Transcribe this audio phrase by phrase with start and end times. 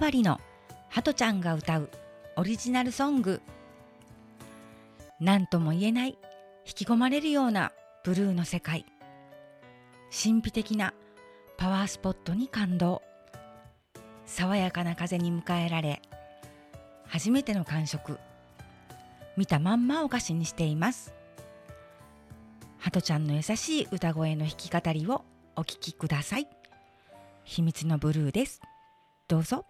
[0.00, 0.40] バリの
[0.88, 1.90] ハトちゃんが歌う
[2.34, 3.42] オリジナルソング。
[5.20, 6.16] 何とも言えない
[6.64, 7.70] 引き込まれるような
[8.02, 8.86] ブルーの世界。
[10.10, 10.94] 神秘的な
[11.58, 13.02] パワースポットに感動。
[14.24, 16.00] 爽やかな風に迎えられ
[17.06, 18.18] 初めての感触。
[19.36, 21.12] 見たまんまお菓子にしています。
[22.78, 26.48] ハトちゃんの優しい歌声の弾き語りをお聴きください。
[27.44, 28.62] 秘密のブルーです。
[29.28, 29.66] どうぞ。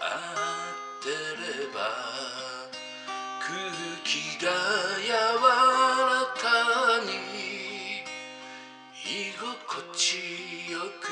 [0.00, 1.78] ってれば
[3.40, 3.48] 空
[4.04, 4.50] 気が
[5.00, 6.44] 柔らか
[7.04, 7.08] に
[9.04, 11.04] 居心地よく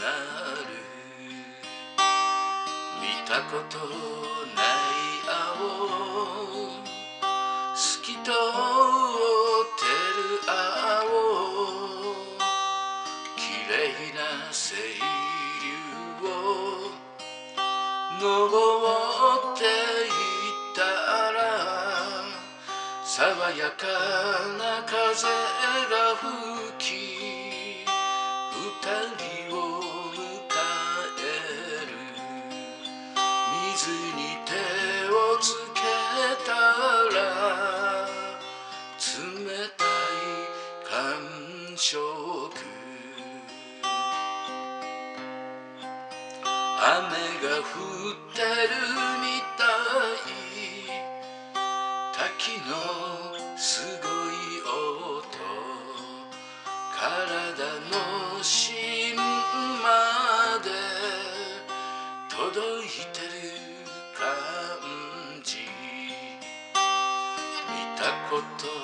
[0.00, 0.04] な
[0.64, 0.96] る。
[3.00, 4.35] 見たこと
[23.08, 23.86] 爽やか
[24.58, 25.28] な風
[25.88, 26.26] が吹
[26.76, 26.90] き
[27.86, 28.82] 二
[29.46, 29.56] 人を
[30.10, 30.18] 迎
[31.16, 31.22] え
[31.86, 31.88] る。
[33.76, 34.50] 水に手
[35.08, 35.78] をつけ
[36.44, 36.50] た
[37.14, 37.18] ら
[38.98, 39.06] 冷
[39.78, 39.86] たい
[40.84, 40.90] 感
[41.76, 42.02] 触。
[46.82, 46.90] 雨
[47.38, 47.70] が降
[48.10, 48.74] ってる
[49.22, 49.24] み
[49.56, 50.36] たい。
[52.16, 53.05] 滝の
[57.64, 59.22] の芯ま
[60.62, 60.70] で
[62.28, 63.32] 届いてる
[64.14, 64.26] 感
[65.42, 65.56] じ。
[67.68, 68.75] 見たこと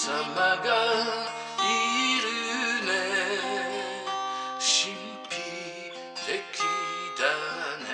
[0.00, 0.64] 様が
[1.60, 1.68] い
[2.22, 2.26] る
[2.86, 2.90] ね。
[4.56, 4.96] 神
[5.28, 5.36] 秘
[6.24, 6.32] 的
[7.18, 7.22] だ
[7.84, 7.92] ね。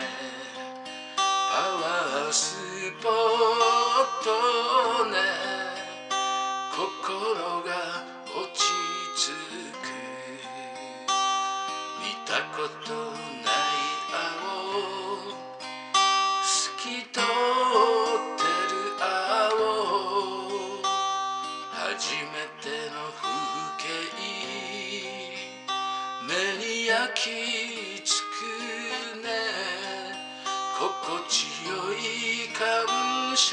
[1.17, 1.23] パ
[1.83, 2.45] ワース
[3.03, 3.11] ポッ
[4.23, 4.27] ト
[5.07, 5.19] ね。
[6.71, 7.75] 心が
[8.37, 8.61] 落ち
[9.17, 9.35] 着
[9.83, 9.85] く。
[11.99, 12.95] 見たこと
[13.43, 13.76] ない
[26.97, 27.29] 焼き
[28.05, 29.29] 付くね。
[30.79, 32.57] 心地よい感
[33.37, 33.53] 触。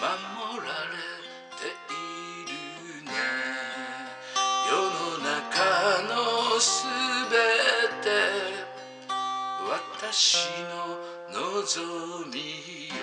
[0.00, 0.10] 守
[0.58, 0.98] られ
[1.54, 1.96] てい
[2.50, 2.50] る
[3.04, 3.14] ね。
[4.68, 5.30] 世の中
[6.12, 6.66] のす
[7.30, 7.34] べ
[8.02, 8.06] て。
[9.70, 10.74] 私の
[11.32, 12.36] 望み
[12.88, 12.98] よ。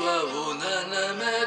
[0.00, 0.64] 岩を斜
[1.14, 1.41] め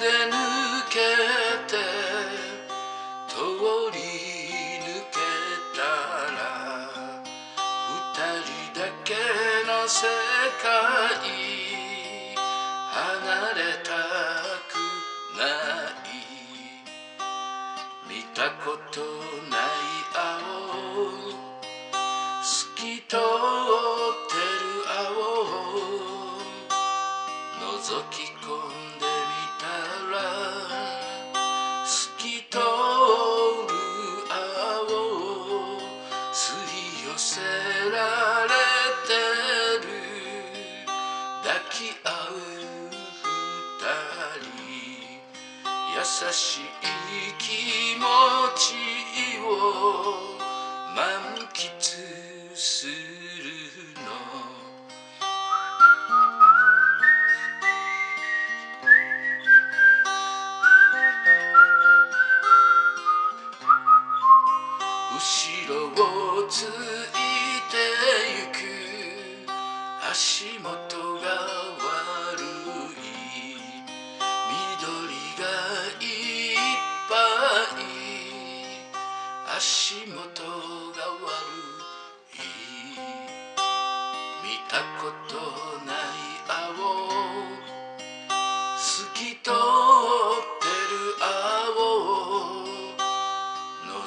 [9.86, 10.08] の世
[10.64, 10.74] 界
[12.90, 13.92] 離れた
[14.68, 14.74] く
[15.38, 15.46] な
[15.94, 16.10] い。
[18.10, 19.02] 見たこと
[19.48, 19.70] ない
[20.16, 20.18] 青。
[22.42, 23.20] 透き通っ
[24.28, 24.34] て
[24.64, 25.06] る青。
[27.62, 28.25] 覗き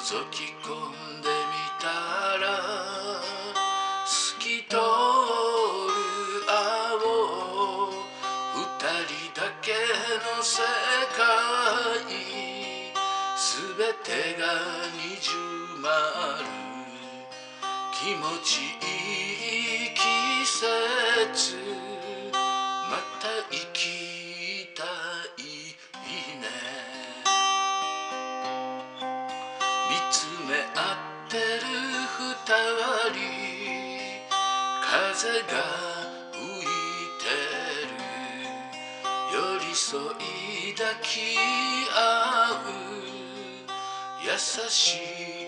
[0.09, 0.73] 覗き込
[1.19, 1.33] んでみ
[1.79, 1.85] た
[2.41, 3.21] ら
[4.07, 4.81] 透き通る
[6.49, 7.93] 青
[8.55, 8.65] 二
[9.05, 9.69] 人だけ
[10.25, 10.65] の世
[11.15, 11.21] 界
[13.37, 14.43] すべてが
[14.97, 15.29] 二重
[15.79, 16.43] 丸。
[17.93, 20.01] 気持ちいい季
[21.35, 21.68] 節。
[33.13, 33.19] り
[34.81, 35.47] 風が
[36.31, 36.65] 吹い
[37.19, 37.25] て
[37.85, 37.93] る。
[39.31, 41.37] 寄り添い抱き
[41.93, 41.97] 合
[42.65, 42.89] う。
[44.21, 44.27] 優
[44.69, 45.38] しい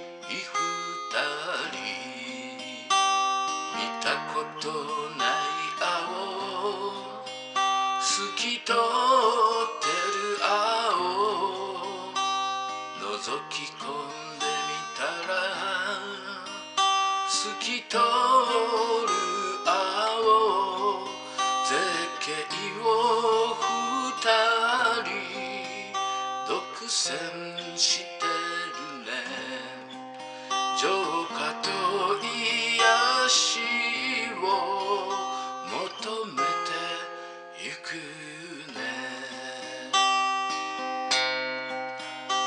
[37.64, 38.82] ゆくね。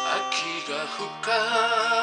[0.04, 1.30] 秋が深
[1.90, 1.93] い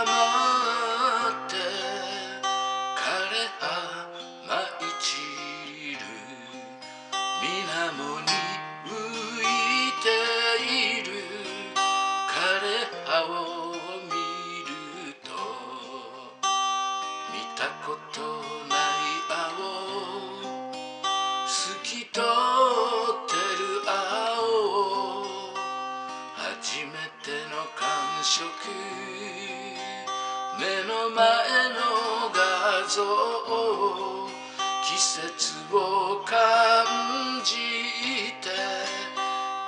[27.23, 28.49] 初めての感触
[30.59, 32.97] 目の前の画像
[34.83, 37.53] 季節を感じ
[38.41, 38.49] て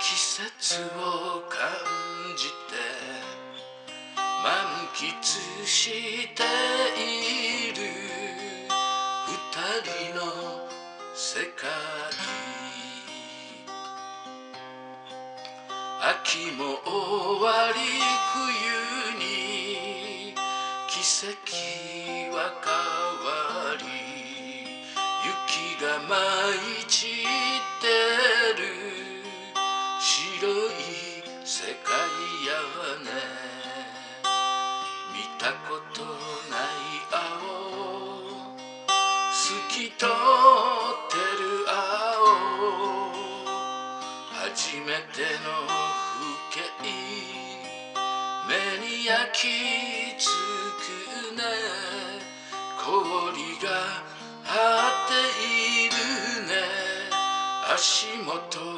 [0.00, 1.60] 季節を感
[2.36, 2.54] じて
[4.42, 6.42] 満喫して
[6.98, 7.78] いる
[9.28, 10.68] 二人の
[11.14, 12.03] 世界
[16.34, 17.78] 秋も終わり
[18.34, 20.34] 冬に。
[20.88, 21.30] 季節
[22.32, 22.74] は変
[23.24, 23.84] わり。
[25.22, 26.18] 雪が舞
[26.80, 27.86] い散って
[28.60, 28.66] る。
[30.00, 30.10] 白
[30.70, 30.82] い
[31.44, 31.94] 世界
[32.48, 32.50] や
[33.04, 33.14] ね。
[35.12, 36.02] 見たこと
[36.50, 36.66] ない
[37.12, 37.22] 青。
[39.30, 39.38] 透
[39.68, 40.08] き通っ
[41.10, 42.34] てる青。
[44.32, 45.83] 初めての
[49.04, 49.48] 焼き
[50.18, 50.32] 付
[50.80, 51.44] くね。
[52.82, 54.02] 氷が
[54.42, 55.12] 張って
[55.44, 56.54] いるね。
[57.68, 58.73] 足元